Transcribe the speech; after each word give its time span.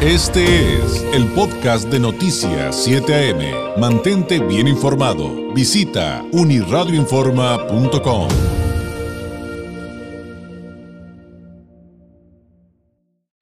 Este 0.00 0.76
es 0.76 1.02
el 1.12 1.26
podcast 1.34 1.88
de 1.88 1.98
Noticias 1.98 2.84
7 2.84 3.32
AM. 3.32 3.80
Mantente 3.80 4.38
bien 4.38 4.68
informado. 4.68 5.52
Visita 5.52 6.22
uniradioinforma.com. 6.30 8.28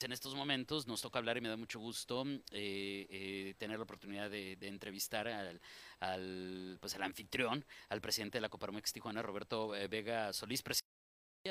En 0.01 0.13
estos 0.13 0.35
momentos 0.35 0.87
nos 0.87 1.03
toca 1.03 1.19
hablar 1.19 1.37
y 1.37 1.43
me 1.43 1.51
da 1.51 1.59
mucho 1.59 1.79
gusto 1.79 2.25
eh, 2.51 3.07
eh, 3.11 3.55
tener 3.59 3.77
la 3.77 3.85
oportunidad 3.85 4.31
de, 4.31 4.57
entrevistar 4.63 5.29
al, 5.29 5.61
al, 6.01 6.79
pues, 6.81 6.95
al 6.95 7.03
anfitrión, 7.03 7.67
al 7.91 8.01
presidente 8.01 8.39
de 8.39 8.43
la 8.43 8.49
Coparmex 8.49 8.95
Tijuana, 8.95 9.21
Roberto 9.21 9.77
eh, 9.77 9.89
Vega 9.89 10.33
Solís. 10.33 10.63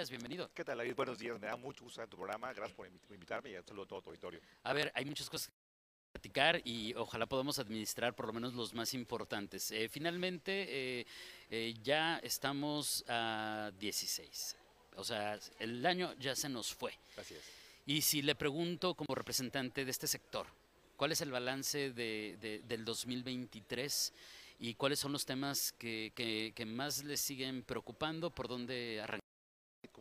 Bienvenido. 0.05 0.51
¿Qué 0.53 0.65
tal, 0.65 0.77
David? 0.79 0.93
Buenos 0.93 1.17
días. 1.19 1.39
Me 1.39 1.47
da 1.47 1.55
mucho 1.55 1.85
gusto 1.85 2.03
en 2.03 2.09
tu 2.09 2.17
programa. 2.17 2.51
Gracias 2.51 2.75
por 2.75 2.85
invit- 2.85 3.13
invitarme 3.13 3.51
y 3.51 3.55
un 3.55 3.63
saludo 3.65 3.83
a 3.85 3.87
todo 3.87 4.01
tu 4.01 4.09
auditorio. 4.09 4.41
A 4.63 4.73
ver, 4.73 4.91
hay 4.93 5.05
muchas 5.05 5.29
cosas 5.29 5.47
que 5.47 5.53
platicar 6.11 6.61
y 6.65 6.93
ojalá 6.95 7.25
podamos 7.27 7.59
administrar 7.59 8.13
por 8.13 8.27
lo 8.27 8.33
menos 8.33 8.53
los 8.53 8.73
más 8.73 8.93
importantes. 8.93 9.71
Eh, 9.71 9.87
finalmente, 9.87 10.99
eh, 10.99 11.05
eh, 11.49 11.73
ya 11.81 12.17
estamos 12.17 13.05
a 13.07 13.71
16. 13.79 14.57
O 14.97 15.03
sea, 15.05 15.39
el 15.59 15.85
año 15.85 16.13
ya 16.19 16.35
se 16.35 16.49
nos 16.49 16.73
fue. 16.73 16.91
Así 17.15 17.33
es. 17.35 17.41
Y 17.85 18.01
si 18.01 18.21
le 18.21 18.35
pregunto 18.35 18.95
como 18.95 19.15
representante 19.15 19.85
de 19.85 19.91
este 19.91 20.07
sector, 20.07 20.45
¿cuál 20.97 21.13
es 21.13 21.21
el 21.21 21.31
balance 21.31 21.91
de, 21.93 22.37
de- 22.41 22.59
del 22.67 22.83
2023 22.83 24.11
y 24.59 24.73
cuáles 24.73 24.99
son 24.99 25.13
los 25.13 25.25
temas 25.25 25.71
que, 25.71 26.11
que- 26.15 26.51
que 26.53 26.65
más 26.65 27.05
les 27.05 27.21
siguen 27.21 27.63
preocupando? 27.63 28.29
¿Por 28.29 28.49
dónde 28.49 28.99
arrancar? 29.01 29.21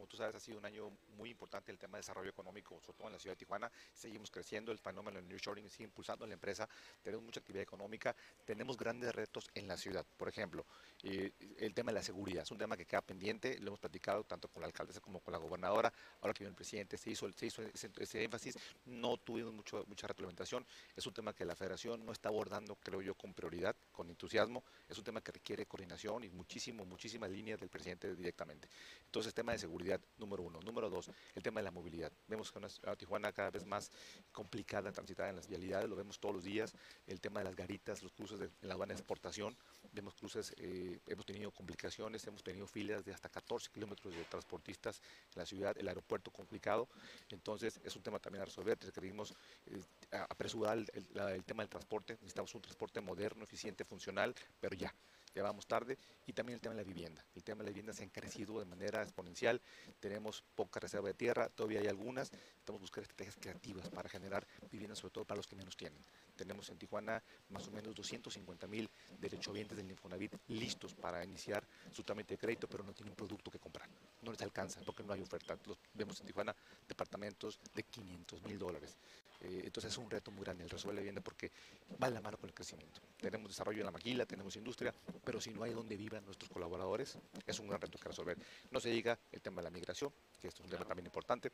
Como 0.05 0.11
tú 0.11 0.19
sabes, 0.19 0.35
ha 0.35 0.41
sido 0.41 0.59
un 0.59 0.67
año 0.67 0.91
muy 1.17 1.31
importante 1.31 1.73
el 1.73 1.79
tema 1.79 1.97
de 1.97 2.01
desarrollo 2.01 2.29
económico, 2.29 2.79
sobre 2.83 2.99
todo 2.99 3.07
en 3.07 3.15
la 3.15 3.19
ciudad 3.19 3.33
de 3.33 3.39
Tijuana. 3.39 3.73
Seguimos 3.95 4.31
creciendo, 4.31 4.71
el 4.71 4.77
fenómeno 4.79 5.23
del 5.23 5.39
Shoring 5.39 5.71
sigue 5.71 5.85
impulsando 5.85 6.27
a 6.27 6.29
la 6.29 6.35
empresa, 6.35 6.69
tenemos 7.03 7.25
mucha 7.25 7.41
actividad 7.41 7.63
económica, 7.63 8.15
tenemos 8.45 8.77
grandes 8.77 9.15
retos 9.15 9.51
en 9.55 9.67
la 9.67 9.79
ciudad. 9.79 10.05
Por 10.19 10.29
ejemplo, 10.29 10.67
eh, 11.05 11.33
el 11.57 11.73
tema 11.73 11.91
de 11.91 11.95
la 11.95 12.03
seguridad 12.03 12.43
es 12.43 12.51
un 12.51 12.59
tema 12.59 12.77
que 12.77 12.85
queda 12.85 13.01
pendiente, 13.01 13.59
lo 13.61 13.69
hemos 13.69 13.81
platicado 13.81 14.25
tanto 14.25 14.49
con 14.49 14.61
la 14.61 14.67
alcaldesa 14.67 15.01
como 15.01 15.21
con 15.21 15.33
la 15.33 15.39
gobernadora. 15.39 15.91
Ahora 16.21 16.35
que 16.35 16.45
vino 16.45 16.51
el 16.51 16.55
presidente, 16.55 16.99
se 16.99 17.09
hizo, 17.09 17.33
se 17.33 17.47
hizo 17.47 17.63
ese, 17.63 18.25
énfasis, 18.25 18.59
no 18.85 19.17
tuvimos 19.17 19.55
mucho, 19.55 19.87
mucha 19.89 20.07
retroalimentación. 20.07 20.67
Es 20.95 21.07
un 21.07 21.15
tema 21.15 21.33
que 21.33 21.47
la 21.47 21.57
federación 21.57 22.05
no 22.05 22.13
está 22.13 22.29
abordando, 22.29 22.77
creo 22.77 23.01
yo, 23.01 23.15
con 23.15 23.33
prioridad, 23.33 23.75
con 23.91 24.11
entusiasmo. 24.11 24.65
Es 24.87 24.99
un 24.99 25.05
tema 25.05 25.23
que 25.23 25.33
requiere 25.33 25.65
coordinación 25.65 26.25
y 26.25 26.29
muchísimo, 26.29 26.85
muchísimas 26.85 27.31
líneas 27.31 27.59
del 27.59 27.71
presidente 27.71 28.15
directamente. 28.15 28.69
Entonces, 29.07 29.33
tema 29.33 29.53
de 29.53 29.59
seguridad, 29.59 29.94
número 30.19 30.43
uno. 30.43 30.61
Número 30.61 30.89
dos, 30.91 31.11
el 31.35 31.43
tema 31.43 31.61
de 31.61 31.65
la 31.65 31.71
movilidad. 31.71 32.13
Vemos 32.29 32.53
ciudad- 32.53 32.81
Tijuana 32.97 33.33
cada 33.33 33.51
vez 33.51 33.65
más 33.67 33.91
complicada, 34.33 34.93
transitada 34.93 35.29
en 35.31 35.37
las 35.37 35.47
vialidades, 35.47 35.89
lo 35.89 35.97
vemos 35.97 36.19
todos 36.19 36.35
los 36.37 36.45
días. 36.45 36.75
El 37.07 37.21
tema 37.21 37.41
de 37.41 37.45
las 37.45 37.57
garitas, 37.57 38.03
los 38.03 38.13
cruces 38.13 38.41
en 38.41 38.51
la 38.69 38.75
aduana 38.75 38.95
de 38.95 39.01
exportación, 39.01 39.57
vemos 39.93 40.15
cruces, 40.15 40.55
eh, 40.59 41.01
hemos 41.07 41.27
tenido 41.27 41.51
complicaciones, 41.51 42.27
hemos 42.27 42.43
tenido 42.43 42.67
filas 42.67 43.05
de 43.05 43.13
hasta 43.13 43.29
14 43.29 43.71
kilómetros 43.71 44.15
de 44.15 44.25
transportistas 44.25 45.01
en 45.35 45.41
la 45.41 45.47
ciudad, 45.47 45.77
el 45.79 45.89
aeropuerto 45.89 46.31
complicado. 46.31 46.89
Entonces, 47.31 47.81
es 47.85 47.95
un 47.97 48.03
tema 48.03 48.19
también 48.19 48.43
a 48.43 48.45
resolver. 48.45 48.79
Requerimos 48.81 49.35
eh, 49.67 49.83
a- 50.13 50.25
apresurar 50.25 50.79
el, 50.79 50.91
el 51.19 51.45
tema 51.45 51.63
del 51.63 51.71
transporte. 51.71 52.15
Necesitamos 52.15 52.55
un 52.55 52.63
transporte 52.63 53.01
moderno, 53.01 53.45
eficiente, 53.45 53.85
funcional, 53.85 54.35
pero 54.61 54.75
ya 54.77 54.95
ya 55.35 55.43
vamos 55.43 55.67
tarde, 55.67 55.99
y 56.27 56.33
también 56.33 56.55
el 56.55 56.61
tema 56.61 56.75
de 56.75 56.83
la 56.83 56.87
vivienda. 56.87 57.25
El 57.35 57.43
tema 57.43 57.59
de 57.59 57.65
la 57.65 57.71
vivienda 57.71 57.93
se 57.93 58.03
ha 58.03 58.07
encarecido 58.07 58.59
de 58.59 58.65
manera 58.65 59.03
exponencial, 59.03 59.61
tenemos 60.01 60.43
poca 60.55 60.81
reserva 60.81 61.09
de 61.09 61.15
tierra, 61.15 61.49
todavía 61.49 61.81
hay 61.81 61.89
algunas, 61.89 62.33
estamos 62.59 62.81
buscando 62.81 63.03
estrategias 63.03 63.37
creativas 63.41 63.89
para 63.91 64.09
generar 64.09 64.47
viviendas, 64.71 64.99
sobre 64.99 65.13
todo 65.13 65.25
para 65.25 65.37
los 65.37 65.47
que 65.47 65.57
menos 65.57 65.77
tienen. 65.77 66.05
Tenemos 66.37 66.69
en 66.71 66.79
Tijuana 66.79 67.23
más 67.51 67.67
o 67.69 67.71
menos 67.71 67.95
250 67.95 68.67
mil 68.67 68.89
derechohabientes 69.19 69.77
del 69.77 69.91
Infonavit 69.91 70.35
listos 70.49 70.95
para 70.95 71.25
iniciar 71.25 71.67
su 71.91 72.03
trámite 72.03 72.35
de 72.35 72.39
crédito, 72.39 72.69
pero 72.69 72.85
no 72.85 72.93
tienen 72.93 73.15
producto 73.15 73.51
que 73.51 73.59
comprar. 73.59 73.89
No 74.23 74.33
les 74.33 74.43
alcanza 74.43 74.81
porque 74.85 75.03
no 75.03 75.13
hay 75.13 75.21
oferta. 75.21 75.57
Los, 75.67 75.79
vemos 75.93 76.21
en 76.21 76.27
Tijuana 76.27 76.55
departamentos 76.89 77.59
de 77.75 77.83
500 77.83 78.43
mil 78.43 78.59
dólares. 78.59 78.97
Eh, 79.45 79.63
entonces 79.65 79.93
es 79.93 79.99
un 79.99 80.11
reto 80.11 80.31
muy 80.31 80.45
grande 80.45 80.65
el 80.65 80.71
resolver 80.71 80.95
la 80.95 81.01
vivienda 81.01 81.21
porque 81.21 81.51
va 82.03 82.09
de 82.09 82.15
la 82.15 82.21
mano 82.21 82.39
con 82.39 82.49
el 82.49 82.55
crecimiento. 82.55 83.01
Tenemos 83.21 83.49
desarrollo 83.49 83.81
en 83.81 83.87
la 83.87 83.91
maquila, 83.91 84.25
tenemos 84.25 84.57
industria, 84.57 84.95
pero 85.25 85.41
si 85.41 85.51
no 85.51 85.63
hay 85.63 85.73
donde 85.73 85.97
vivan 85.97 86.25
nuestros 86.25 86.51
colaboradores, 86.51 87.19
es 87.47 87.59
un 87.59 87.69
gran 87.69 87.81
reto 87.81 87.99
que 87.99 88.09
resolver. 88.09 88.39
No 88.71 88.81
se 88.81 88.89
diga 88.89 89.19
el 89.33 89.41
tema 89.41 89.61
de 89.61 89.65
la 89.65 89.71
migración, 89.71 90.11
que 90.41 90.49
esto 90.49 90.63
es 90.63 90.67
un 90.67 90.71
tema 90.71 90.85
también 90.85 91.07
importante. 91.07 91.53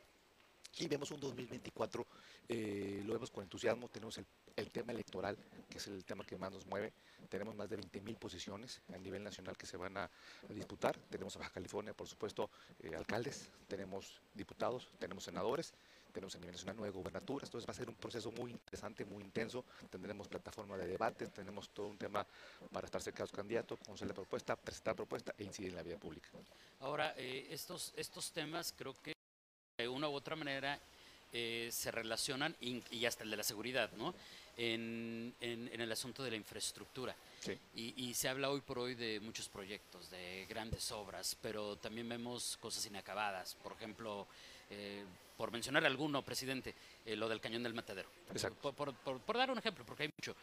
Y 0.77 0.87
vemos 0.87 1.11
un 1.11 1.19
2024, 1.19 2.07
eh, 2.47 3.03
lo 3.05 3.13
vemos 3.13 3.29
con 3.29 3.43
entusiasmo, 3.43 3.89
tenemos 3.89 4.17
el, 4.17 4.25
el 4.55 4.71
tema 4.71 4.93
electoral, 4.93 5.37
que 5.69 5.79
es 5.79 5.87
el 5.87 6.05
tema 6.05 6.23
que 6.25 6.37
más 6.37 6.51
nos 6.51 6.65
mueve. 6.65 6.93
Tenemos 7.29 7.55
más 7.55 7.69
de 7.69 7.75
20 7.75 7.99
mil 8.01 8.15
posiciones 8.15 8.81
a 8.93 8.97
nivel 8.97 9.21
nacional 9.21 9.57
que 9.57 9.65
se 9.65 9.75
van 9.75 9.97
a, 9.97 10.05
a 10.05 10.53
disputar. 10.53 10.97
Tenemos 11.09 11.35
a 11.35 11.39
Baja 11.39 11.51
California, 11.51 11.93
por 11.93 12.07
supuesto, 12.07 12.49
eh, 12.79 12.95
alcaldes, 12.95 13.49
tenemos 13.67 14.21
diputados, 14.33 14.87
tenemos 14.97 15.25
senadores, 15.25 15.73
tenemos 16.11 16.35
a 16.35 16.39
nivel 16.39 16.53
nacional 16.53 16.75
nueve 16.77 16.93
gobernaturas. 16.95 17.47
Entonces 17.49 17.67
va 17.67 17.71
a 17.71 17.75
ser 17.75 17.89
un 17.89 17.95
proceso 17.95 18.31
muy 18.31 18.51
interesante, 18.51 19.05
muy 19.05 19.23
intenso. 19.23 19.65
Tendremos 19.89 20.27
plataforma 20.27 20.77
de 20.77 20.87
debates, 20.87 21.31
tenemos 21.31 21.69
todo 21.69 21.87
un 21.87 21.97
tema 21.97 22.25
para 22.71 22.85
estar 22.85 23.01
cerca 23.01 23.19
de 23.19 23.23
los 23.23 23.31
candidatos, 23.31 23.79
conocer 23.79 24.07
la 24.07 24.13
propuesta, 24.13 24.55
presentar 24.55 24.95
propuesta 24.95 25.33
e 25.37 25.43
incidir 25.43 25.69
en 25.69 25.75
la 25.77 25.83
vida 25.83 25.97
pública. 25.97 26.29
Ahora, 26.79 27.13
eh, 27.17 27.47
estos, 27.49 27.93
estos 27.95 28.31
temas 28.31 28.73
creo 28.77 28.93
que 29.01 29.13
de 29.77 29.87
una 29.87 30.07
u 30.09 30.13
otra 30.13 30.35
manera 30.35 30.79
eh, 31.33 31.69
se 31.71 31.91
relacionan, 31.91 32.55
y 32.59 33.05
hasta 33.05 33.23
el 33.23 33.31
de 33.31 33.37
la 33.37 33.43
seguridad, 33.43 33.89
¿no? 33.93 34.13
En, 34.57 35.33
en- 35.39 35.69
en 35.73 35.81
el 35.81 35.89
asunto 35.91 36.23
de 36.23 36.29
la 36.31 36.35
infraestructura. 36.35 37.15
Sí. 37.39 37.57
Y, 37.73 38.09
y 38.09 38.13
se 38.13 38.27
habla 38.27 38.49
hoy 38.49 38.59
por 38.59 38.77
hoy 38.79 38.95
de 38.95 39.19
muchos 39.21 39.47
proyectos, 39.47 40.11
de 40.11 40.45
grandes 40.49 40.91
obras, 40.91 41.37
pero 41.41 41.77
también 41.77 42.09
vemos 42.09 42.57
cosas 42.57 42.85
inacabadas. 42.85 43.55
Por 43.55 43.71
ejemplo, 43.71 44.27
eh, 44.69 45.05
por 45.41 45.51
mencionar 45.51 45.83
alguno, 45.87 46.21
presidente, 46.21 46.75
eh, 47.03 47.15
lo 47.15 47.27
del 47.27 47.41
cañón 47.41 47.63
del 47.63 47.73
matadero. 47.73 48.07
Exacto. 48.29 48.71
Por, 48.71 48.75
por- 48.75 48.93
por- 48.93 49.19
por 49.21 49.37
dar 49.37 49.49
un 49.49 49.57
ejemplo, 49.57 49.83
porque 49.83 50.03
hay 50.03 50.09
mucho. 50.15 50.35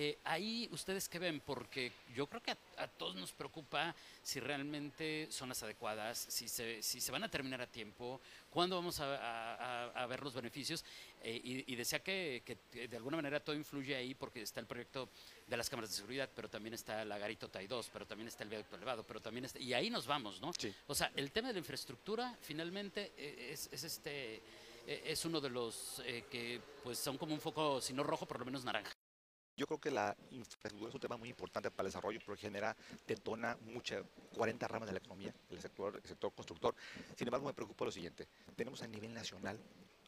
Eh, 0.00 0.16
ahí 0.24 0.68
ustedes 0.72 1.06
qué 1.08 1.18
ven, 1.18 1.40
porque 1.44 1.92
yo 2.14 2.26
creo 2.28 2.40
que 2.40 2.52
a, 2.52 2.58
a 2.78 2.86
todos 2.88 3.16
nos 3.16 3.32
preocupa 3.32 3.94
si 4.22 4.38
realmente 4.40 5.26
son 5.30 5.48
las 5.50 5.62
adecuadas, 5.64 6.16
si 6.30 6.48
se, 6.48 6.82
si 6.82 7.00
se 7.00 7.10
van 7.12 7.24
a 7.24 7.28
terminar 7.28 7.60
a 7.60 7.66
tiempo, 7.66 8.20
cuándo 8.48 8.76
vamos 8.76 9.00
a, 9.00 9.92
a- 10.02 10.06
ver 10.06 10.22
los 10.22 10.32
beneficios. 10.34 10.82
Eh, 11.22 11.40
y, 11.42 11.72
y 11.72 11.76
decía 11.76 11.98
que, 11.98 12.42
que 12.72 12.86
de 12.88 12.96
alguna 12.96 13.16
manera 13.16 13.40
todo 13.40 13.56
influye 13.56 13.94
ahí 13.96 14.14
porque 14.14 14.40
está 14.40 14.60
el 14.60 14.66
proyecto 14.66 15.08
de 15.48 15.56
las 15.56 15.68
cámaras 15.68 15.90
de 15.90 15.96
seguridad, 15.96 16.30
pero 16.34 16.48
también 16.48 16.74
está 16.74 17.04
la 17.04 17.18
Garito 17.18 17.48
Tai 17.48 17.66
2, 17.66 17.90
pero 17.92 18.06
también 18.06 18.28
está 18.28 18.44
el 18.44 18.50
viaducto 18.50 18.76
elevado, 18.76 19.02
pero 19.04 19.20
también 19.20 19.44
está, 19.46 19.58
y 19.58 19.74
ahí 19.74 19.90
nos 19.90 20.06
vamos, 20.06 20.40
¿no? 20.40 20.52
Sí. 20.56 20.72
O 20.86 20.94
sea, 20.94 21.10
el 21.16 21.32
tema 21.32 21.48
de 21.48 21.54
la 21.54 21.58
infraestructura 21.58 22.36
finalmente 22.40 23.12
es, 23.52 23.68
es 23.72 23.82
este 23.82 24.37
eh, 24.86 25.02
es 25.06 25.24
uno 25.24 25.40
de 25.40 25.50
los 25.50 26.02
eh, 26.04 26.24
que 26.30 26.60
pues 26.82 26.98
son 26.98 27.18
como 27.18 27.34
un 27.34 27.40
foco, 27.40 27.80
si 27.80 27.92
no 27.92 28.02
rojo, 28.02 28.26
por 28.26 28.38
lo 28.38 28.44
menos 28.44 28.64
naranja. 28.64 28.92
Yo 29.56 29.66
creo 29.66 29.80
que 29.80 29.90
la 29.90 30.16
infraestructura 30.30 30.88
es 30.88 30.94
un 30.94 31.00
tema 31.00 31.16
muy 31.16 31.28
importante 31.30 31.70
para 31.72 31.88
el 31.88 31.92
desarrollo 31.92 32.20
porque 32.24 32.42
genera, 32.42 32.76
detona 33.06 33.58
mucha, 33.62 34.02
40 34.36 34.68
ramas 34.68 34.86
de 34.86 34.92
la 34.92 34.98
economía, 35.00 35.34
el 35.50 35.60
sector, 35.60 35.96
el 35.96 36.08
sector 36.08 36.32
constructor. 36.32 36.76
Sin 37.16 37.26
embargo, 37.26 37.46
me 37.46 37.54
preocupa 37.54 37.84
lo 37.84 37.90
siguiente. 37.90 38.28
Tenemos 38.54 38.82
a 38.82 38.86
nivel 38.86 39.12
nacional 39.12 39.58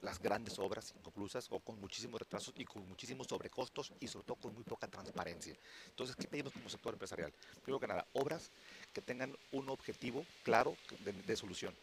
las 0.02 0.20
grandes 0.20 0.58
obras 0.58 0.94
inconclusas 0.96 1.48
o 1.50 1.60
con 1.60 1.80
muchísimos 1.80 2.20
retrasos 2.20 2.54
y 2.56 2.64
con 2.64 2.88
muchísimos 2.88 3.26
sobrecostos 3.26 3.92
y 4.00 4.08
sobre 4.08 4.24
todo 4.24 4.36
con 4.36 4.54
muy 4.54 4.62
poca 4.62 4.86
transparencia. 4.86 5.56
Entonces, 5.88 6.16
¿qué 6.16 6.28
pedimos 6.28 6.52
como 6.52 6.68
sector 6.68 6.94
empresarial? 6.94 7.32
Primero 7.62 7.80
que 7.80 7.86
nada, 7.88 8.06
obras 8.12 8.50
que 8.92 9.02
tengan 9.02 9.36
un 9.52 9.68
objetivo 9.68 10.24
claro 10.42 10.76
de, 11.00 11.12
de 11.12 11.36
solución. 11.36 11.74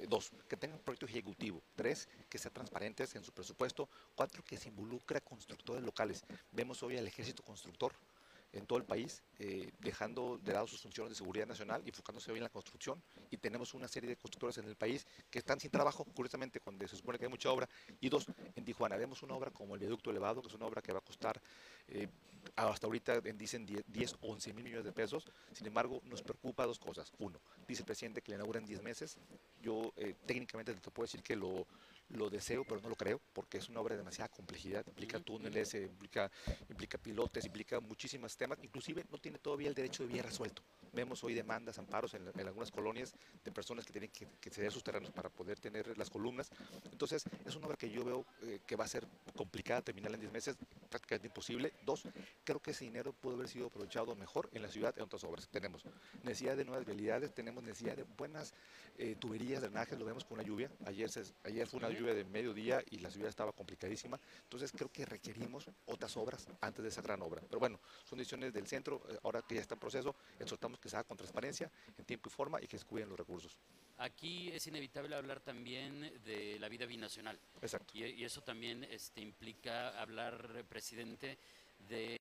Eh, 0.00 0.06
Dos, 0.08 0.32
que 0.48 0.56
tengan 0.56 0.78
proyecto 0.78 1.06
ejecutivo. 1.06 1.62
Tres, 1.76 2.08
que 2.28 2.38
sean 2.38 2.54
transparentes 2.54 3.14
en 3.14 3.22
su 3.22 3.32
presupuesto. 3.32 3.88
Cuatro, 4.14 4.42
que 4.42 4.56
se 4.56 4.68
involucre 4.68 5.18
a 5.18 5.20
constructores 5.20 5.84
locales. 5.84 6.24
Vemos 6.52 6.82
hoy 6.82 6.96
al 6.96 7.06
ejército 7.06 7.42
constructor 7.42 7.92
en 8.52 8.66
todo 8.66 8.78
el 8.78 8.84
país, 8.84 9.22
eh, 9.38 9.70
dejando 9.78 10.38
de 10.42 10.52
lado 10.52 10.66
sus 10.66 10.80
funciones 10.80 11.10
de 11.10 11.16
seguridad 11.16 11.46
nacional 11.46 11.82
y 11.84 11.88
enfocándose 11.88 12.30
hoy 12.30 12.38
en 12.38 12.44
la 12.44 12.50
construcción. 12.50 13.02
Y 13.30 13.36
tenemos 13.36 13.74
una 13.74 13.88
serie 13.88 14.08
de 14.08 14.16
constructores 14.16 14.58
en 14.58 14.66
el 14.66 14.76
país 14.76 15.06
que 15.30 15.38
están 15.38 15.60
sin 15.60 15.70
trabajo, 15.70 16.04
curiosamente, 16.04 16.60
cuando 16.60 16.86
se 16.88 16.96
supone 16.96 17.18
que 17.18 17.26
hay 17.26 17.30
mucha 17.30 17.50
obra. 17.50 17.68
Y 18.00 18.08
dos, 18.08 18.26
en 18.56 18.64
Tijuana 18.64 18.96
vemos 18.96 19.22
una 19.22 19.34
obra 19.34 19.50
como 19.50 19.74
el 19.74 19.80
viaducto 19.80 20.10
elevado, 20.10 20.42
que 20.42 20.48
es 20.48 20.54
una 20.54 20.66
obra 20.66 20.82
que 20.82 20.92
va 20.92 20.98
a 20.98 21.02
costar, 21.02 21.40
eh, 21.88 22.08
hasta 22.56 22.86
ahorita 22.86 23.20
dicen 23.20 23.66
10, 23.66 23.84
10 23.86 24.14
o 24.22 24.32
11 24.32 24.52
mil 24.54 24.64
millones 24.64 24.84
de 24.84 24.92
pesos. 24.92 25.26
Sin 25.52 25.66
embargo, 25.66 26.00
nos 26.04 26.22
preocupa 26.22 26.66
dos 26.66 26.78
cosas. 26.78 27.12
Uno, 27.18 27.40
dice 27.68 27.82
el 27.82 27.86
presidente 27.86 28.22
que 28.22 28.32
le 28.32 28.36
inauguran 28.36 28.64
10 28.64 28.82
meses. 28.82 29.18
Yo 29.62 29.92
eh, 29.96 30.14
técnicamente 30.26 30.74
te 30.74 30.90
puedo 30.90 31.06
decir 31.06 31.22
que 31.22 31.36
lo, 31.36 31.66
lo 32.10 32.30
deseo, 32.30 32.64
pero 32.64 32.80
no 32.80 32.88
lo 32.88 32.96
creo, 32.96 33.20
porque 33.32 33.58
es 33.58 33.68
una 33.68 33.80
obra 33.80 33.94
de 33.94 33.98
demasiada 33.98 34.28
complejidad, 34.28 34.84
implica 34.86 35.20
túneles, 35.20 35.74
eh, 35.74 35.84
implica, 35.84 36.30
implica 36.68 36.98
pilotes, 36.98 37.44
implica 37.44 37.80
muchísimos 37.80 38.36
temas, 38.40 38.58
inclusive 38.62 39.04
no 39.12 39.18
tiene 39.18 39.38
todavía 39.38 39.68
el 39.68 39.74
derecho 39.74 40.02
de 40.02 40.08
vía 40.14 40.22
resuelto. 40.22 40.62
Vemos 40.94 41.22
hoy 41.22 41.34
demandas, 41.34 41.78
amparos 41.78 42.14
en, 42.14 42.26
algunas 42.46 42.70
colonias 42.70 43.12
de 43.44 43.52
personas 43.52 43.84
que 43.84 43.92
tienen 43.92 44.10
que, 44.10 44.50
ceder 44.50 44.72
sus 44.72 44.82
terrenos 44.82 45.10
para 45.10 45.28
poder 45.28 45.60
tener 45.60 45.96
las 45.98 46.08
columnas. 46.08 46.50
Entonces, 46.90 47.24
es 47.44 47.54
una 47.54 47.66
obra 47.66 47.76
que 47.76 47.90
yo 47.90 48.02
veo 48.02 48.24
eh, 48.42 48.60
que 48.66 48.76
va 48.76 48.86
a 48.86 48.88
ser 48.88 49.06
complicada 49.36 49.82
terminar 49.82 50.12
en 50.14 50.20
10 50.20 50.32
meses, 50.32 50.56
prácticamente 50.90 51.28
imposible. 51.28 51.72
Dos, 51.86 52.02
creo 52.44 52.60
que 52.60 52.72
ese 52.72 52.84
dinero 52.84 53.12
pudo 53.12 53.36
haber 53.36 53.48
sido 53.48 53.68
aprovechado 53.68 54.14
mejor 54.14 54.50
en 54.52 54.62
la 54.62 54.68
ciudad 54.68 54.94
en 54.96 55.04
otras 55.04 55.24
obras. 55.24 55.48
Tenemos 55.48 55.84
necesidad 56.22 56.56
de 56.56 56.64
nuevas 56.64 56.84
vialidades, 56.84 57.32
tenemos 57.32 57.62
necesidad 57.62 57.96
de 57.96 58.02
buenas 58.02 58.52
eh, 58.98 59.16
tuberías, 59.18 59.62
drenajes, 59.62 59.98
lo 59.98 60.04
vemos 60.04 60.24
con 60.24 60.38
una 60.38 60.46
lluvia. 60.46 60.70
Ayer, 60.84 61.08
ayer 61.44 61.66
fue 61.66 61.78
una 61.78 61.88
lluvia 61.88 62.12
de 62.12 62.24
mediodía 62.24 62.82
y 62.90 62.98
la 62.98 63.10
ciudad 63.10 63.28
estaba 63.28 63.52
complicadísima. 63.52 64.20
Entonces, 64.42 64.72
creo 64.72 64.90
que 64.92 65.06
requerimos 65.06 65.70
otras 65.86 66.16
obras 66.16 66.46
antes 66.60 66.82
de 66.82 66.88
esa 66.88 67.00
gran 67.00 67.22
obra. 67.22 67.40
Pero 67.40 67.60
bueno, 67.60 67.80
son 68.04 68.18
decisiones 68.18 68.52
del 68.52 68.66
centro, 68.66 69.00
eh, 69.08 69.18
ahora 69.22 69.42
que 69.42 69.54
ya 69.54 69.60
está 69.60 69.74
en 69.74 69.80
proceso, 69.80 70.14
exhortamos 70.38 70.80
que 70.80 70.88
se 70.88 70.96
haga 70.96 71.04
con 71.04 71.16
transparencia, 71.16 71.70
en 71.96 72.04
tiempo 72.04 72.28
y 72.28 72.32
forma 72.32 72.60
y 72.60 72.66
que 72.66 72.78
se 72.78 72.84
cuiden 72.84 73.08
los 73.08 73.18
recursos. 73.18 73.56
Aquí 74.00 74.50
es 74.50 74.66
inevitable 74.66 75.14
hablar 75.14 75.40
también 75.40 76.10
de 76.24 76.58
la 76.58 76.70
vida 76.70 76.86
binacional. 76.86 77.38
Exacto. 77.60 77.92
Y, 77.98 78.24
eso 78.24 78.40
también 78.40 78.82
este, 78.84 79.20
implica 79.20 80.00
hablar, 80.00 80.64
presidente, 80.66 81.36
de 81.86 82.18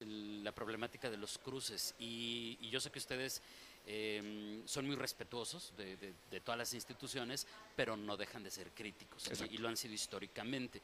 la 0.00 0.52
problemática 0.52 1.10
de 1.10 1.16
los 1.16 1.38
cruces. 1.38 1.96
Y, 1.98 2.56
yo 2.70 2.78
sé 2.78 2.92
que 2.92 3.00
ustedes 3.00 3.42
em, 3.84 4.64
son 4.64 4.86
muy 4.86 4.94
respetuosos 4.94 5.74
de, 5.76 6.14
todas 6.44 6.58
las 6.58 6.72
instituciones, 6.72 7.48
pero 7.74 7.96
no 7.96 8.16
dejan 8.16 8.44
de 8.44 8.52
ser 8.52 8.70
críticos. 8.70 9.28
Y, 9.50 9.58
lo 9.58 9.66
han 9.66 9.76
sido 9.76 9.94
históricamente. 9.94 10.80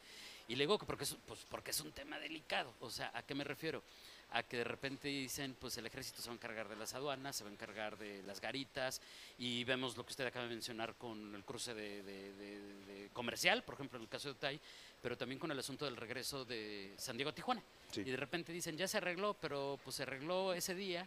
Y 0.49 0.57
le 0.57 0.65
digo 0.65 0.81
que 0.81 0.87
porque 0.87 1.07
pues 1.29 1.47
porque 1.49 1.71
es 1.71 1.81
un 1.81 1.93
tema 1.93 2.19
delicado. 2.19 2.75
O 2.81 2.91
sea, 2.91 3.13
¿a 3.15 3.23
qué 3.25 3.37
me 3.37 3.45
refiero? 3.45 3.85
A 4.31 4.43
que 4.43 4.59
de 4.59 4.65
repente 4.65 5.09
dicen, 5.09 5.56
pues 5.59 5.76
el 5.79 5.87
ejército 5.87 6.21
se 6.21 6.29
va 6.29 6.32
a 6.32 6.37
encargar 6.37 6.69
de 6.69 6.76
las 6.76 6.94
aduanas, 6.94 7.37
se 7.37 7.44
va 7.44 7.50
a 7.50 7.53
encargar 7.53 7.97
de 7.99 8.23
las 8.25 8.41
garitas, 8.41 9.00
y 9.38 9.65
vemos 9.65 9.97
lo 9.97 10.05
que 10.05 10.11
usted 10.11 10.26
acaba 10.26 10.44
de 10.44 10.50
mencionar 10.50 10.94
con 10.94 11.35
el 11.35 11.44
cruce 11.44 11.75
de, 11.75 13.09
comercial, 13.12 13.62
por 13.62 13.75
ejemplo, 13.75 13.97
en 13.99 14.03
el 14.03 14.09
caso 14.09 14.29
de 14.29 14.32
Otay, 14.32 14.61
pero 15.00 15.17
también 15.17 15.38
con 15.38 15.50
el 15.50 15.59
asunto 15.59 15.85
del 15.85 15.97
regreso 15.97 16.44
de 16.44 16.94
San 16.97 17.17
Diego 17.17 17.31
a 17.31 17.35
Tijuana. 17.35 17.62
Y 17.94 18.03
de 18.03 18.17
repente 18.17 18.53
dicen, 18.53 18.76
ya 18.76 18.88
se 18.88 18.97
arregló, 18.97 19.35
pero 19.35 19.79
pues 19.85 19.97
se 19.97 20.03
arregló 20.03 20.53
ese 20.53 20.75
día, 20.75 21.06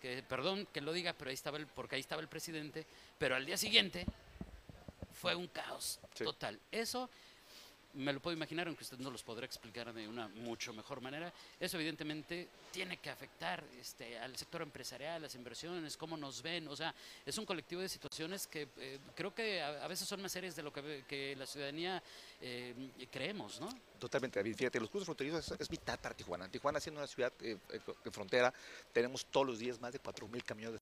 que 0.00 0.22
perdón 0.22 0.66
que 0.72 0.80
lo 0.80 0.92
diga, 0.92 1.12
pero 1.12 1.30
ahí 1.30 1.34
estaba 1.34 1.58
el, 1.58 1.66
porque 1.66 1.96
ahí 1.96 2.00
estaba 2.00 2.22
el 2.22 2.28
presidente, 2.28 2.86
pero 3.18 3.34
al 3.34 3.44
día 3.44 3.56
siguiente 3.56 4.06
fue 5.12 5.34
un 5.34 5.48
caos 5.48 5.98
total. 6.16 6.58
Eso 6.70 7.10
me 7.94 8.12
lo 8.12 8.20
puedo 8.20 8.36
imaginar, 8.36 8.66
aunque 8.68 8.84
usted 8.84 8.98
no 8.98 9.10
los 9.10 9.22
podrá 9.22 9.46
explicar 9.46 9.92
de 9.92 10.06
una 10.06 10.28
mucho 10.28 10.72
mejor 10.72 11.00
manera, 11.00 11.32
eso 11.58 11.76
evidentemente 11.76 12.48
tiene 12.70 12.98
que 12.98 13.10
afectar 13.10 13.64
este, 13.80 14.18
al 14.18 14.36
sector 14.36 14.62
empresarial, 14.62 15.22
las 15.22 15.34
inversiones, 15.34 15.96
cómo 15.96 16.16
nos 16.16 16.42
ven, 16.42 16.68
o 16.68 16.76
sea, 16.76 16.94
es 17.26 17.36
un 17.38 17.44
colectivo 17.44 17.80
de 17.80 17.88
situaciones 17.88 18.46
que 18.46 18.68
eh, 18.78 18.98
creo 19.14 19.34
que 19.34 19.60
a, 19.60 19.88
veces 19.88 20.08
son 20.08 20.22
más 20.22 20.32
serias 20.32 20.54
de 20.54 20.62
lo 20.62 20.72
que, 20.72 21.34
la 21.36 21.46
ciudadanía 21.46 22.02
eh, 22.40 22.74
creemos, 23.10 23.60
¿no? 23.60 23.68
Totalmente, 23.98 24.42
Fíjate, 24.54 24.80
los 24.80 24.88
cruces 24.88 25.04
fronterizos 25.04 25.54
es, 25.58 25.68
vital 25.68 25.98
para 25.98 26.14
Tijuana. 26.14 26.48
Tijuana 26.48 26.80
siendo 26.80 27.00
una 27.00 27.06
ciudad 27.06 27.32
eh, 27.40 27.58
de 27.68 28.10
frontera, 28.10 28.52
tenemos 28.92 29.26
todos 29.26 29.46
los 29.46 29.58
días 29.58 29.80
más 29.80 29.92
de 29.92 30.00
4.000 30.00 30.42
camiones 30.44 30.79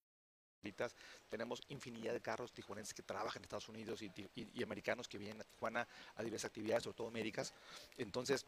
tenemos 1.29 1.63
infinidad 1.69 2.13
de 2.13 2.21
carros 2.21 2.53
tijuanenses 2.53 2.95
que 2.95 3.03
trabajan 3.03 3.41
en 3.41 3.45
Estados 3.45 3.69
Unidos 3.69 4.03
y, 4.03 4.11
y, 4.35 4.63
americanos 4.63 5.09
que 5.09 5.19
vienen 5.19 5.41
a 5.41 5.45
Tijuana 5.45 5.87
a 6.17 6.23
diversas 6.23 6.49
actividades, 6.49 6.85
sobre 6.85 6.97
todo 6.97 7.11
médicas. 7.11 7.53
Entonces, 7.97 8.47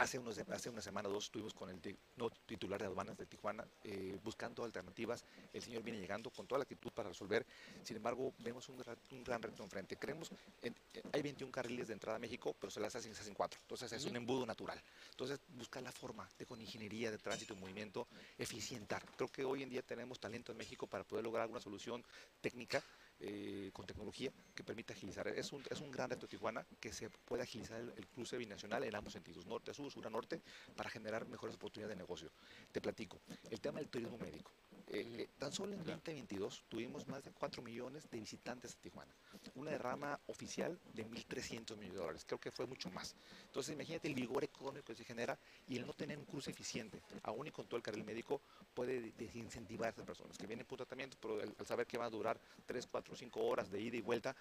Hace, 0.00 0.18
unos, 0.18 0.38
hace 0.38 0.70
una 0.70 0.80
semana 0.80 1.10
o 1.10 1.12
dos 1.12 1.24
estuvimos 1.24 1.52
con 1.52 1.68
el 1.68 1.78
no 2.16 2.30
titular 2.46 2.80
de 2.80 2.86
aduanas 2.86 3.18
de 3.18 3.26
Tijuana 3.26 3.66
eh, 3.84 4.18
buscando 4.24 4.64
alternativas. 4.64 5.26
El 5.52 5.60
señor 5.60 5.82
viene 5.82 6.00
llegando 6.00 6.30
con 6.30 6.46
toda 6.46 6.60
la 6.60 6.62
actitud 6.62 6.90
para 6.90 7.10
resolver. 7.10 7.44
Sin 7.84 7.98
embargo, 7.98 8.32
vemos 8.38 8.66
un, 8.70 8.78
gran 9.22 9.42
reto 9.42 9.62
enfrente. 9.62 9.96
Creemos, 9.96 10.30
en, 10.62 10.74
eh, 10.94 11.02
hay 11.12 11.20
21 11.20 11.52
carriles 11.52 11.88
de 11.88 11.92
entrada 11.92 12.16
a 12.16 12.18
México, 12.18 12.56
pero 12.58 12.70
se 12.70 12.80
las 12.80 12.96
hacen, 12.96 13.14
se 13.14 13.20
hacen 13.20 13.34
cuatro. 13.34 13.60
Entonces 13.60 13.92
es 13.92 14.06
un 14.06 14.16
embudo 14.16 14.46
natural. 14.46 14.80
Entonces 15.10 15.38
buscar 15.48 15.82
la 15.82 15.92
forma 15.92 16.26
de 16.38 16.46
con 16.46 16.58
ingeniería 16.58 17.10
de 17.10 17.18
tránsito 17.18 17.52
y 17.52 17.58
movimiento 17.58 18.08
eficientar. 18.38 19.04
Creo 19.16 19.28
que 19.28 19.44
hoy 19.44 19.62
en 19.62 19.68
día 19.68 19.82
tenemos 19.82 20.18
talento 20.18 20.50
en 20.50 20.56
México 20.56 20.86
para 20.86 21.04
poder 21.04 21.24
lograr 21.24 21.50
una 21.50 21.60
solución 21.60 22.02
técnica 22.40 22.82
eh, 23.20 23.70
con 23.72 23.86
tecnología 23.86 24.32
que 24.54 24.64
permita 24.64 24.94
agilizar. 24.94 25.28
Es 25.28 25.52
un, 25.52 25.62
es 25.70 25.80
un 25.80 25.90
gran 25.90 26.08
reto 26.08 26.22
de 26.22 26.28
Tijuana 26.28 26.66
que 26.80 26.92
se 26.92 27.10
puede 27.10 27.42
agilizar 27.42 27.78
el, 27.78 28.06
cruce 28.08 28.38
binacional 28.38 28.82
en 28.84 28.94
ambos 28.94 29.12
sentidos, 29.12 29.46
norte 29.46 29.70
a 29.70 29.74
sur, 29.74 29.90
sur 29.90 30.06
a 30.06 30.10
norte, 30.10 30.40
para 30.74 30.88
generar 30.88 31.26
mejores 31.28 31.56
oportunidades 31.56 31.96
de 31.96 32.02
negocio. 32.02 32.30
Te 32.72 32.80
platico, 32.80 33.20
el 33.50 33.60
tema 33.60 33.80
del 33.80 33.88
turismo 33.88 34.16
médico. 34.16 34.52
Eh, 34.86 35.06
eh, 35.18 35.28
tan 35.38 35.52
solo 35.52 35.74
en 35.74 35.84
2022 35.84 36.64
tuvimos 36.68 37.06
más 37.06 37.22
de 37.22 37.30
4 37.30 37.62
millones 37.62 38.10
de 38.10 38.18
visitantes 38.18 38.74
a 38.74 38.80
Tijuana, 38.80 39.14
una 39.60 39.72
derrama 39.72 40.18
oficial 40.26 40.78
de 40.94 41.06
1.300 41.06 41.76
millones 41.76 41.92
de 41.92 41.98
dólares, 41.98 42.24
creo 42.26 42.40
que 42.40 42.50
fue 42.50 42.66
mucho 42.66 42.90
más. 42.90 43.14
Entonces 43.46 43.74
imagínate 43.74 44.08
el 44.08 44.14
vigor 44.14 44.42
económico 44.44 44.86
que 44.86 44.94
se 44.94 45.04
genera 45.04 45.38
y 45.68 45.76
el 45.76 45.86
no 45.86 45.92
tener 45.92 46.18
un 46.18 46.24
cruce 46.24 46.50
eficiente, 46.50 47.00
aún 47.22 47.46
y 47.46 47.50
con 47.50 47.66
todo 47.66 47.76
el 47.76 47.82
carril 47.82 48.04
médico, 48.04 48.40
puede 48.74 49.12
desincentivar 49.16 49.88
a 49.88 49.90
esas 49.90 50.04
personas 50.04 50.38
que 50.38 50.46
vienen 50.46 50.66
por 50.66 50.78
tratamiento, 50.78 51.16
pero 51.20 51.40
al, 51.40 51.66
saber 51.66 51.86
que 51.86 51.98
va 51.98 52.06
a 52.06 52.10
durar 52.10 52.40
3, 52.66 52.86
4, 52.90 53.16
5 53.16 53.40
horas 53.40 53.70
de 53.70 53.80
ida 53.80 53.96
y 53.96 54.02
vuelta, 54.02 54.34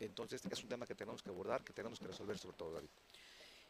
entonces 0.00 0.42
es 0.50 0.62
un 0.62 0.68
tema 0.68 0.86
que 0.86 0.94
tenemos 0.94 1.22
que 1.22 1.30
abordar, 1.30 1.62
que 1.62 1.72
tenemos 1.72 1.98
que 1.98 2.06
resolver 2.06 2.38
sobre 2.38 2.56
todo, 2.56 2.72
David. 2.72 2.88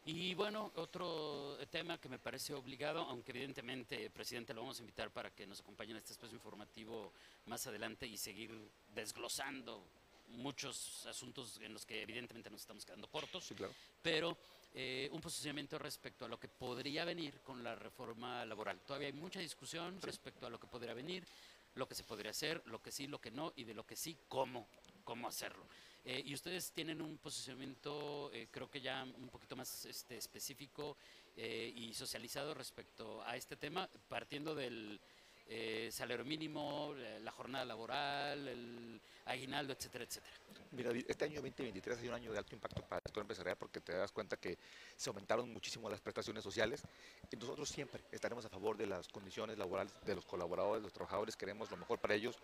Y 0.05 0.33
bueno, 0.33 0.71
otro 0.75 1.57
tema 1.71 1.97
que 1.97 2.09
me 2.09 2.19
parece 2.19 2.53
obligado, 2.53 3.03
aunque 3.03 3.31
evidentemente, 3.31 4.09
presidente, 4.09 4.53
lo 4.53 4.61
vamos 4.61 4.77
a 4.79 4.81
invitar 4.81 5.11
para 5.11 5.31
que 5.31 5.47
nos 5.47 5.61
acompañe 5.61 5.91
en 5.91 5.97
este 5.97 6.11
espacio 6.11 6.35
informativo 6.35 7.13
más 7.45 7.65
adelante 7.67 8.05
y 8.05 8.17
seguir 8.17 8.51
desglosando 8.93 9.81
muchos 10.27 11.05
asuntos 11.05 11.59
en 11.61 11.73
los 11.73 11.85
que 11.85 12.01
evidentemente 12.01 12.49
nos 12.49 12.61
estamos 12.61 12.85
quedando 12.85 13.07
cortos. 13.07 13.45
Sí, 13.45 13.55
claro. 13.55 13.73
Pero 14.01 14.37
eh, 14.73 15.09
un 15.11 15.21
posicionamiento 15.21 15.77
respecto 15.77 16.25
a 16.25 16.27
lo 16.27 16.39
que 16.39 16.47
podría 16.47 17.05
venir 17.05 17.41
con 17.41 17.63
la 17.63 17.75
reforma 17.75 18.45
laboral. 18.45 18.79
Todavía 18.81 19.07
hay 19.07 19.13
mucha 19.13 19.39
discusión 19.39 20.01
respecto 20.01 20.47
a 20.47 20.49
lo 20.49 20.59
que 20.59 20.67
podría 20.67 20.93
venir, 20.93 21.25
lo 21.75 21.87
que 21.87 21.95
se 21.95 22.03
podría 22.03 22.31
hacer, 22.31 22.61
lo 22.65 22.81
que 22.81 22.91
sí, 22.91 23.07
lo 23.07 23.19
que 23.19 23.31
no, 23.31 23.53
y 23.55 23.63
de 23.63 23.73
lo 23.73 23.85
que 23.85 23.95
sí, 23.95 24.17
cómo, 24.27 24.67
cómo 25.03 25.27
hacerlo. 25.27 25.65
Eh, 26.05 26.21
y 26.25 26.33
ustedes 26.33 26.71
tienen 26.71 27.01
un 27.01 27.17
posicionamiento, 27.17 28.29
eh, 28.33 28.47
creo 28.51 28.69
que 28.69 28.81
ya 28.81 29.03
un 29.03 29.29
poquito 29.29 29.55
más 29.55 29.85
este, 29.85 30.17
específico 30.17 30.97
eh, 31.37 31.71
y 31.73 31.93
socializado 31.93 32.53
respecto 32.53 33.23
a 33.23 33.37
este 33.37 33.55
tema, 33.55 33.89
partiendo 34.09 34.53
del 34.53 34.99
salario 35.89 36.25
mínimo, 36.25 36.93
la 37.21 37.31
jornada 37.31 37.65
laboral, 37.65 38.47
el 38.47 39.01
aguinaldo, 39.25 39.73
etcétera, 39.73 40.03
etcétera. 40.03 40.33
Mira, 40.71 40.91
este 41.07 41.25
año 41.25 41.35
2023 41.35 41.97
ha 41.97 42.01
sido 42.01 42.13
un 42.13 42.19
año 42.19 42.31
de 42.31 42.37
alto 42.39 42.55
impacto 42.55 42.81
para 42.81 42.97
el 42.97 43.03
sector 43.03 43.21
empresarial 43.21 43.55
porque 43.57 43.79
te 43.79 43.93
das 43.93 44.11
cuenta 44.11 44.37
que 44.37 44.57
se 44.95 45.09
aumentaron 45.09 45.51
muchísimo 45.53 45.87
las 45.87 46.01
prestaciones 46.01 46.43
sociales. 46.43 46.81
Y 47.29 47.35
nosotros 47.35 47.69
siempre 47.69 48.01
estaremos 48.11 48.43
a 48.45 48.49
favor 48.49 48.75
de 48.75 48.87
las 48.87 49.07
condiciones 49.07 49.57
laborales 49.57 49.93
de 50.03 50.15
los 50.15 50.25
colaboradores, 50.25 50.81
de 50.81 50.87
los 50.87 50.93
trabajadores, 50.93 51.35
queremos 51.35 51.69
lo 51.69 51.77
mejor 51.77 51.99
para 51.99 52.15
ellos 52.15 52.39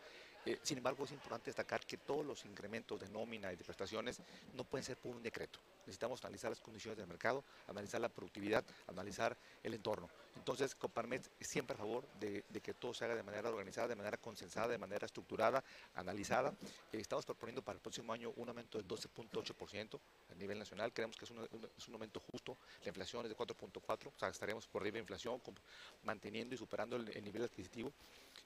eh, 0.46 0.60
sin 0.64 0.78
embargo, 0.78 1.04
es 1.04 1.12
importante 1.12 1.46
destacar 1.46 1.86
que 1.86 1.98
todos 1.98 2.26
los 2.26 2.46
incrementos 2.46 3.00
de 3.00 3.10
nómina 3.10 3.52
y 3.52 3.56
de 3.56 3.64
prestaciones 3.64 4.22
no 4.54 4.64
pueden 4.64 4.84
ser 4.84 4.98
por 4.98 5.16
un 5.16 5.22
decreto. 5.22 5.60
Necesitamos 5.80 6.24
analizar 6.24 6.52
las 6.52 6.60
condiciones 6.60 6.98
del 6.98 7.08
mercado, 7.08 7.44
analizar 7.68 8.00
la 8.00 8.10
productividad, 8.10 8.64
analizar 8.88 9.36
el 9.64 9.74
entorno. 9.74 10.10
Entonces, 10.36 10.76
Coparmex 10.76 11.30
es 11.40 11.48
siempre 11.48 11.74
a 11.74 11.78
favor 11.78 12.08
de, 12.20 12.44
que 12.62 12.74
todo 12.74 12.94
se 12.94 13.06
haga 13.06 13.16
de 13.16 13.24
manera 13.24 13.50
organizada, 13.50 13.88
de 13.88 13.96
manera 13.96 14.18
consensada, 14.18 14.68
de 14.68 14.78
manera 14.78 15.06
estructurada, 15.06 15.64
analizada. 15.96 16.54
Eh, 16.94 17.00
estamos 17.00 17.26
proponiendo 17.26 17.62
para 17.62 17.76
el 17.76 17.82
próximo 17.82 18.14
año 18.14 18.32
un 18.38 18.48
aumento 18.48 18.78
del 18.78 18.88
12.8% 18.88 20.00
a 20.32 20.36
nivel 20.36 20.58
nacional. 20.58 20.94
Creemos 20.94 21.18
que 21.18 21.26
es 21.26 21.32
un, 21.32 21.40
un 21.40 21.94
aumento 21.94 22.20
justo. 22.20 22.58
La 22.84 22.90
inflación 22.90 23.26
es 23.26 23.30
de 23.30 23.36
4.4%, 23.36 24.08
o 24.08 24.20
sea, 24.20 24.30
estaremos 24.30 24.68
por 24.68 24.82
arriba 24.82 24.96
de 24.96 25.02
inflación, 25.02 25.42
manteniendo 26.04 26.56
y 26.56 26.58
superando 26.58 26.96
el 26.96 27.24
nivel 27.24 27.44
adquisitivo. 27.44 27.92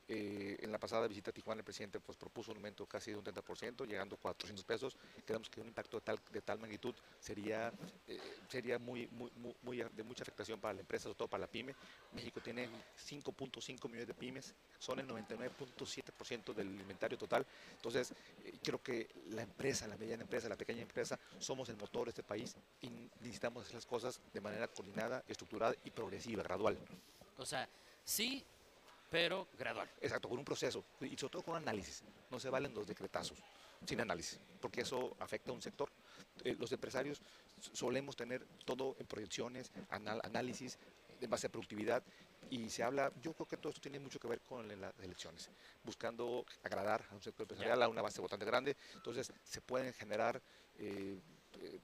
Eh, 0.08 0.58
en 0.60 0.72
la 0.72 0.80
pasada 0.80 1.08
visita 1.08 1.32
a 1.32 1.34
Tijuana 1.34 1.60
el 1.60 1.66
presidente 1.66 2.00
pues, 2.00 2.18
propuso 2.18 2.52
un 2.52 2.58
aumento 2.58 2.86
casi 2.86 3.12
de 3.12 3.18
un 3.18 3.24
30%, 3.24 3.88
llegando 3.88 4.16
a 4.16 4.20
400 4.20 4.66
pesos. 4.66 4.98
Creemos 5.26 5.50
que 5.50 5.62
un 5.62 5.68
impacto 5.68 5.98
de 5.98 6.02
tal, 6.02 6.20
de 6.32 6.42
tal 6.42 6.60
magnitud 6.60 6.94
sería, 7.20 7.72
eh, 8.08 8.20
sería 8.50 8.78
muy, 8.80 9.08
muy, 9.08 9.32
muy, 9.62 9.78
de 9.78 10.04
mucha 10.04 10.24
afectación 10.24 10.60
para 10.60 10.74
la 10.74 10.82
empresa, 10.82 11.04
sobre 11.04 11.16
todo 11.16 11.28
para 11.30 11.42
la 11.42 11.48
pyme. 11.48 11.74
México 12.14 12.42
tiene 12.42 12.68
5.5 13.08 13.86
millones 13.86 14.08
de 14.08 14.14
pymes, 14.14 14.54
son 14.78 15.00
el 15.00 15.08
99.7% 15.08 16.54
del 16.54 16.68
inventario 16.68 17.18
total. 17.18 17.46
Entonces, 17.76 18.12
eh, 18.44 18.54
creo 18.62 18.84
que 18.84 19.08
la 19.30 19.44
empresa, 19.44 19.88
la 19.88 19.96
mediana 19.96 20.24
empresa, 20.24 20.50
la 20.50 20.58
pequeña 20.58 20.82
empresa, 20.82 21.18
somos 21.40 21.70
el 21.70 21.78
motor 21.78 22.06
de 22.06 22.10
este 22.10 22.24
país 22.24 22.56
y 22.82 22.90
necesitamos 23.22 23.64
hacer 23.64 23.76
las 23.76 23.86
cosas 23.86 24.20
de 24.34 24.42
manera 24.42 24.68
coordinada, 24.68 25.24
estructurada 25.28 25.76
y 25.86 25.92
progresiva, 25.92 26.44
gradual. 26.44 26.78
O 27.38 27.46
sea, 27.46 27.70
sí 28.04 28.44
pero 29.14 29.48
gradual. 29.60 29.88
Exacto, 30.02 30.28
con 30.28 30.40
un 30.40 30.44
proceso 30.44 30.84
y 31.02 31.16
sobre 31.16 31.34
todo 31.34 31.44
con 31.44 31.56
análisis. 31.56 32.04
No 32.32 32.40
se 32.40 32.50
valen 32.50 32.74
los 32.74 32.88
decretazos 32.88 33.38
sin 33.86 34.02
análisis, 34.02 34.40
porque 34.60 34.82
eso 34.82 35.16
afecta 35.20 35.52
a 35.52 35.54
un 35.54 35.62
sector. 35.62 35.88
Eh, 36.44 36.56
los 36.60 36.72
empresarios 36.72 37.22
solemos 37.74 38.16
tener 38.16 38.44
todo 38.66 38.96
en 38.98 39.06
proyecciones, 39.06 39.72
análisis, 39.90 40.80
de 41.20 41.28
base 41.28 41.46
a 41.46 41.52
productividad 41.52 42.02
y 42.50 42.72
se 42.72 42.82
habla, 42.82 43.12
yo 43.22 43.34
creo 43.34 43.48
que 43.48 43.58
todo 43.58 43.70
esto 43.70 43.82
tiene 43.82 44.00
mucho 44.00 44.20
que 44.20 44.28
ver 44.28 44.42
con 44.42 44.68
las 44.82 44.94
elecciones, 45.00 45.48
buscando 45.84 46.44
agradar 46.64 47.06
a 47.12 47.14
un 47.14 47.22
sector 47.22 47.44
empresarial, 47.44 47.84
a 47.84 47.88
una 47.88 48.02
base 48.02 48.20
bastante 48.20 48.46
grande, 48.46 48.76
entonces 48.96 49.32
se 49.44 49.62
pueden 49.62 49.94
generar 49.94 50.42
eh, 50.80 51.20
eh, 51.62 51.80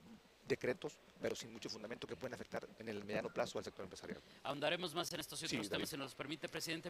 decretos, 0.50 0.98
pero 1.22 1.36
sin 1.36 1.54
mucho 1.54 1.70
fundamento 1.70 2.08
que 2.08 2.16
pueden 2.16 2.34
afectar 2.34 2.68
en 2.80 2.90
el 2.90 3.06
mediano 3.06 3.30
plazo 3.30 3.60
al 3.60 3.64
sector 3.64 3.84
empresarial. 3.84 4.22
Ahondaremos 4.44 4.94
más 4.94 5.14
en 5.14 5.20
estos 5.22 5.42
otros 5.42 5.70
temas, 5.70 5.90
si 5.90 5.96
nos 5.96 6.16
permite, 6.16 6.50
presidente 6.50 6.90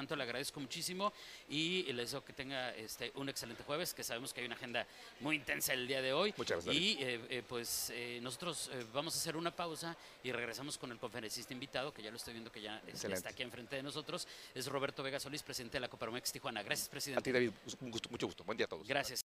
tanto 0.00 0.16
le 0.16 0.22
agradezco 0.22 0.60
muchísimo 0.60 1.12
y 1.48 1.82
les 1.92 2.06
deseo 2.06 2.24
que 2.24 2.32
tenga 2.32 2.74
este, 2.74 3.12
un 3.16 3.28
excelente 3.28 3.62
jueves, 3.64 3.92
que 3.92 4.02
sabemos 4.02 4.32
que 4.32 4.40
hay 4.40 4.46
una 4.46 4.56
agenda 4.56 4.86
muy 5.20 5.36
intensa 5.36 5.74
el 5.74 5.86
día 5.86 6.00
de 6.00 6.14
hoy. 6.14 6.32
Muchas 6.38 6.64
gracias. 6.64 6.82
Y 6.82 6.96
eh, 7.00 7.20
eh, 7.28 7.42
pues 7.46 7.92
eh, 7.94 8.18
nosotros 8.22 8.70
vamos 8.94 9.14
a 9.14 9.18
hacer 9.18 9.36
una 9.36 9.54
pausa 9.54 9.94
y 10.24 10.32
regresamos 10.32 10.78
con 10.78 10.90
el 10.90 10.98
conferencista 10.98 11.52
invitado, 11.52 11.92
que 11.92 12.02
ya 12.02 12.10
lo 12.10 12.16
estoy 12.16 12.32
viendo 12.32 12.50
que 12.50 12.62
ya 12.62 12.82
está 12.88 13.28
aquí 13.28 13.42
enfrente 13.42 13.76
de 13.76 13.82
nosotros. 13.82 14.26
Es 14.54 14.66
Roberto 14.68 15.02
Vega 15.02 15.20
Solís, 15.20 15.42
presidente 15.42 15.76
de 15.76 15.80
la 15.80 15.88
Coparmex 15.88 16.32
Tijuana. 16.32 16.62
Gracias, 16.62 16.88
presidente. 16.88 17.20
A 17.20 17.22
ti, 17.22 17.32
David, 17.32 17.50
un 17.80 17.90
gusto, 17.90 18.08
mucho 18.08 18.26
gusto. 18.26 18.42
Buen 18.44 18.56
día 18.56 18.64
a 18.64 18.68
todos. 18.68 18.88
Gracias. 18.88 19.20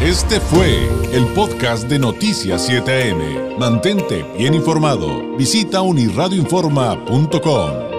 Este 0.00 0.40
fue 0.40 0.88
el 1.12 1.24
podcast 1.34 1.84
de 1.84 2.00
Noticias 2.00 2.68
7am. 2.68 3.58
Mantente 3.58 4.24
bien 4.36 4.54
informado. 4.54 5.36
Visita 5.36 5.82
unirradioinforma.com. 5.82 7.89